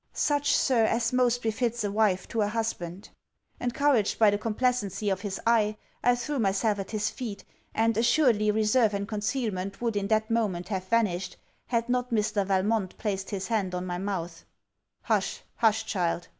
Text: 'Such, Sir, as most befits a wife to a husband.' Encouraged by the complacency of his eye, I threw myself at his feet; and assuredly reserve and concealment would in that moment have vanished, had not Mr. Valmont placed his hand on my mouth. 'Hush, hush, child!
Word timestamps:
'Such, 0.13 0.55
Sir, 0.55 0.85
as 0.85 1.13
most 1.13 1.43
befits 1.43 1.83
a 1.83 1.91
wife 1.91 2.27
to 2.27 2.41
a 2.41 2.47
husband.' 2.47 3.09
Encouraged 3.59 4.17
by 4.17 4.31
the 4.31 4.37
complacency 4.39 5.11
of 5.11 5.21
his 5.21 5.39
eye, 5.45 5.77
I 6.03 6.15
threw 6.15 6.39
myself 6.39 6.79
at 6.79 6.89
his 6.89 7.11
feet; 7.11 7.43
and 7.75 7.95
assuredly 7.95 8.49
reserve 8.49 8.95
and 8.95 9.07
concealment 9.07 9.79
would 9.79 9.95
in 9.95 10.07
that 10.07 10.31
moment 10.31 10.69
have 10.69 10.85
vanished, 10.87 11.37
had 11.67 11.87
not 11.87 12.09
Mr. 12.09 12.43
Valmont 12.43 12.97
placed 12.97 13.29
his 13.29 13.49
hand 13.49 13.75
on 13.75 13.85
my 13.85 13.99
mouth. 13.99 14.43
'Hush, 15.03 15.41
hush, 15.57 15.85
child! 15.85 16.29